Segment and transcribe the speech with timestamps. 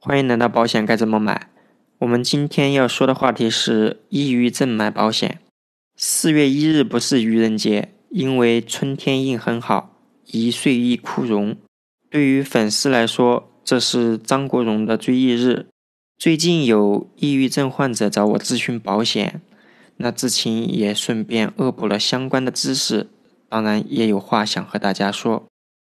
[0.00, 1.50] 欢迎来到保险该怎么买。
[1.98, 5.40] 我们今天要说的话题是抑郁症买保险。
[5.96, 11.56] 四月一日不是愚人节，因为春天应很好，一岁一枯荣。
[12.08, 15.66] 对于粉丝来说，这是张国荣的追忆日。
[16.16, 19.42] 最近有抑郁症患者找我咨询保险，
[19.96, 23.08] 那志勤也顺便恶补了相关的知识，
[23.48, 25.44] 当然也有话想和大家说。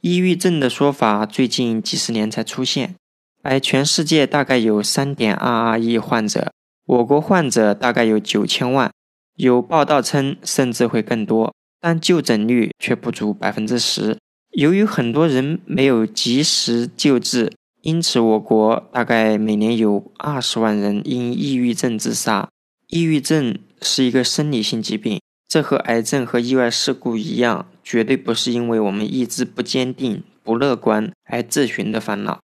[0.00, 2.94] 抑郁症的说法最近几十年才出现，
[3.42, 6.52] 而全世界大概有三点二二亿患者，
[6.86, 8.92] 我国患者大概有九千万，
[9.36, 14.18] 有报道称甚至会更多，但就诊率却不足百分之十。
[14.50, 22.48] 由于很多人没有及时救治，因此我国大概每年有二十万人因抑郁症自杀。
[22.88, 25.20] 抑郁症是一个生理性疾病。
[25.48, 32.40] 这和癌症和意外事故一样，绝对不是因为我们意志不坚定、不乐观而自寻的烦恼。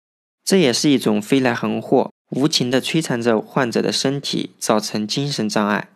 [0.44, 5.90] 这也是一种飞来横祸，无情地摧残着患者的身体，造成精神障碍。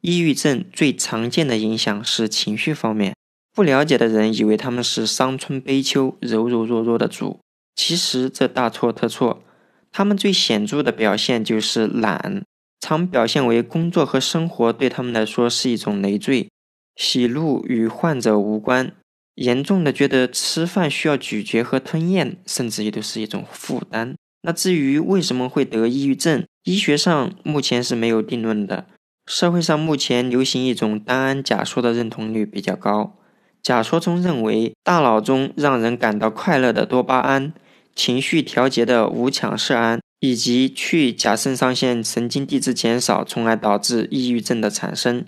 [0.00, 3.14] 抑郁症最常见的影响是情绪方面。
[3.54, 7.40] 不了解的人以为他们是伤春悲秋、柔柔弱弱的主，
[7.74, 9.42] 其实这大错特错。
[9.90, 12.42] 他们最显著的表现就是懒。
[12.80, 16.50] 常表现为工作和生活对他们来说是一种累赘，
[16.94, 18.92] 喜怒与患者无关。
[19.36, 24.14] 严重的觉得吃饭需要咀嚼和吞咽，甚至也都是一种负担。
[24.42, 28.86] 那至于为什么会得抑郁症，医学上目前是没有定论的。
[29.26, 33.16] 社会上目前流行一种单胺假说的认同率比较高。
[33.62, 37.52] 假说中认为，大脑中让人感到快乐的多巴胺，
[37.94, 40.00] 情绪调节的五羟色胺。
[40.20, 45.26] 以及去甲肾上腺神经递质减少，从而导致抑郁症的产生。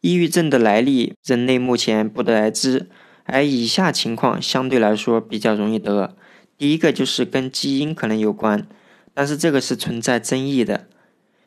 [0.00, 2.88] 抑郁症的来历，人类目前不得而知。
[3.26, 6.16] 而以下情况相对来说比较容易得：
[6.56, 8.66] 第一个就是跟基因可能有关，
[9.12, 10.86] 但是这个是存在争议的。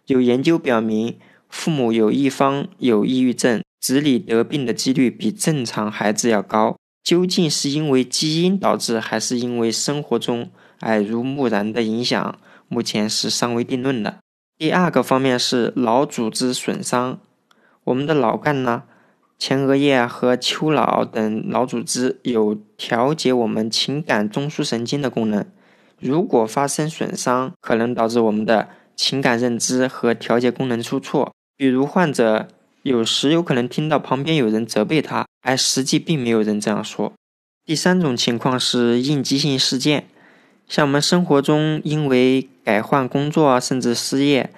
[0.06, 1.18] 有研究表明，
[1.50, 6.76] 父母有一方有抑郁症，子女得病的几率比正常孩子要高。
[7.02, 10.52] 究竟是因为基因导致，还是因为生活中
[10.82, 12.38] 耳濡目染的影响？
[12.68, 14.20] 目前是尚未定论的。
[14.58, 17.20] 第二个方面是脑组织损伤，
[17.86, 18.84] 我们的脑干呢，
[19.40, 25.46] 前额叶和丘脑等脑组织有调节我们情感中枢神经的功能。
[26.00, 28.68] 如果发生损伤，可能导致我们的
[28.98, 31.34] 情感认知和调节功能出错。
[31.56, 32.50] 比如患者
[32.84, 37.14] 有时有可能听到旁边有人责备他，而实际并没有人这样说。
[37.66, 40.08] 第三种情况是应激性事件。
[40.68, 44.52] 像我们生活中因为改换工作啊，甚至失业、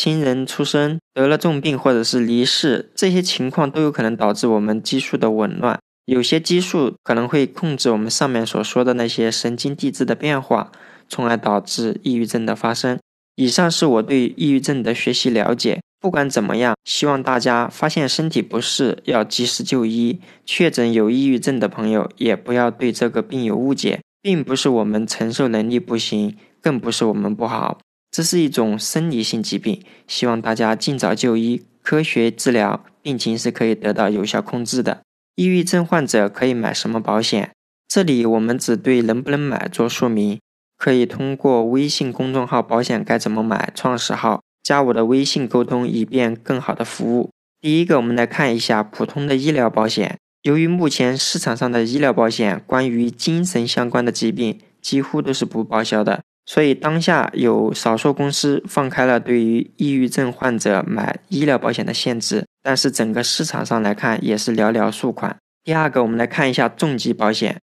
[0.00, 5.76] 亲人出生、得了重病或者是离世，这些情况都有可能导致我们激素的紊乱。
[6.04, 10.70] 有些激素可能会控制我们上面所说的那些神经递质的变化，
[11.08, 12.96] 从而导致抑郁症的发生。
[13.34, 15.80] 以上是我对抑郁症的学习了解。
[15.98, 20.20] 不管怎么样，希望大家发现身体不适要及时就医。
[20.46, 23.98] 确诊有抑郁症的朋友，也不要对这个病有误解。
[24.22, 27.78] 并不是我们承受能力不行，更不是我们不好，
[28.10, 29.82] 这是一种生理性疾病。
[30.06, 35.02] 希望大家尽早就医，科学治疗，病情是可以得到有效控制的。
[35.36, 37.52] 抑郁症患者可以买什么保险？
[37.86, 40.40] 这里我们只对能不能买做说明，
[40.76, 47.30] 可以通过微信公众号“保险该怎么买”创始号加我的微信沟通，以便更好的服务。
[47.60, 50.18] 第一个，我们来看一下普通的医疗保险。
[50.42, 65.36] 由于目前市场上的医疗保险关于精神相关的疾病几乎都是不报销的，所以当下有少数公司放开了对于抑郁症患者买医疗保险的限制，但是整个市场上来看也是寥寥数款。
[65.62, 67.60] 第二个，我们来看一下重疾保险。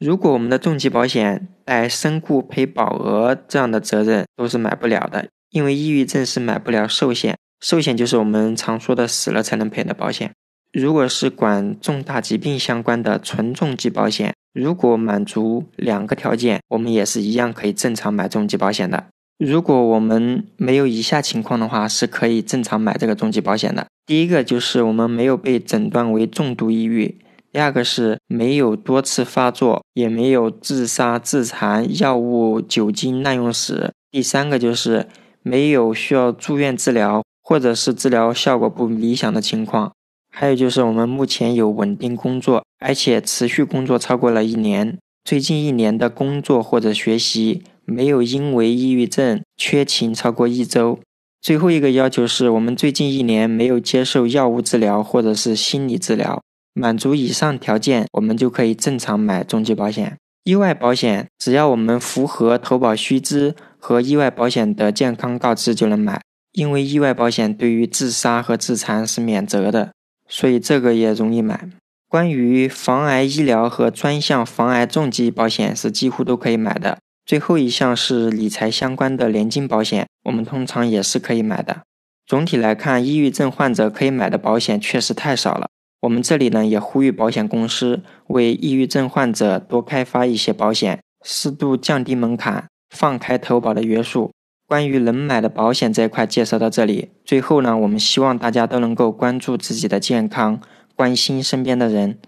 [0.00, 10.32] 如果我们的重疾保险带身故赔保额这样的责任，都是买不了的，因为抑郁症是买不了寿险，寿险就是我们常说的死了才能赔的保险。
[10.72, 19.06] 如果是管重大疾病相关的纯重疾保险，如果满足两个条件，我们也是一样可以正常买重疾保险的。
[19.36, 23.88] 如果我们没有以下情况的话，是可以正常买这个重疾保险的。
[24.06, 27.16] 第一个就是我们没有被诊断为重度抑郁；
[27.50, 35.08] 第二个是没有多次发作，也没有自杀、自残、药物、酒精滥用史；第三个就是
[35.42, 39.92] 没有需要住院治疗或者是治疗效果不理想的情况。
[40.36, 50.98] 还有就是我们目前有稳定工作，而且持续工作超过了一年，最近一年的工作或者学习没有因为抑郁症缺勤超过一周。
[51.40, 56.42] 最后一个要求是我们最近一年没有接受药物治疗或者是心理治疗。
[56.72, 60.16] 满足以上条件，我们就可以正常买重疾保险。
[60.42, 66.20] 意外保险只要我们符合投保须知和意外保险的健康告知就能买，
[66.52, 69.92] 因为意外保险对于自杀和自残是免责的，
[70.34, 71.68] 所以这个也容易买。
[72.08, 76.98] 关于防癌医疗和专项防癌重疾保险是几乎都可以买的。
[77.24, 81.82] 最后一项是理财相关的年金保险，我们通常也是可以买的。
[82.26, 85.68] 总体来看，抑郁症患者可以买的保险确实太少了。
[86.00, 94.32] 我们这里呢也呼吁保险公司为抑郁症患者多开发一些保险，适度降低门槛，放开投保的约束。
[94.66, 97.10] 关于能买的保险这一块介绍到这里。
[97.24, 100.60] 最后呢，我们希望大家都能够关注自己的健康，
[100.94, 102.18] 关心身边的人。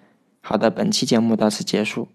[0.41, 2.09] 好的，本期节目到此结束。